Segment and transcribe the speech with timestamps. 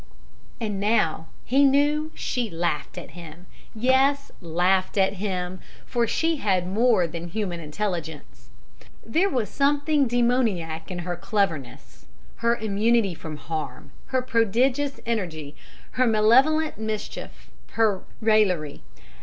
[0.59, 3.45] And now he knew she laughed at him.
[3.75, 8.49] Yes, laughed at him, for she had more than human intelligence.
[9.05, 15.55] There was something demoniac in her cleverness, her immunity from harm, her prodigious energy,
[15.91, 18.81] her malevolent mischief, her raillery.